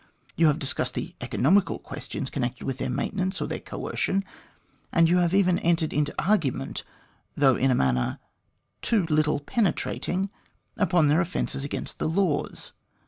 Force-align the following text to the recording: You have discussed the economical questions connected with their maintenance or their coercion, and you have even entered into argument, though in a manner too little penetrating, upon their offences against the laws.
You 0.35 0.47
have 0.47 0.57
discussed 0.57 0.95
the 0.95 1.13
economical 1.21 1.77
questions 1.77 2.31
connected 2.31 2.65
with 2.65 2.79
their 2.79 2.89
maintenance 2.89 3.39
or 3.39 3.45
their 3.45 3.59
coercion, 3.59 4.25
and 4.91 5.07
you 5.07 5.17
have 5.17 5.35
even 5.35 5.59
entered 5.59 5.93
into 5.93 6.11
argument, 6.17 6.83
though 7.35 7.55
in 7.55 7.69
a 7.69 7.75
manner 7.75 8.17
too 8.81 9.03
little 9.11 9.39
penetrating, 9.39 10.31
upon 10.75 11.05
their 11.05 11.21
offences 11.21 11.63
against 11.63 11.99
the 11.99 12.09
laws. 12.09 12.71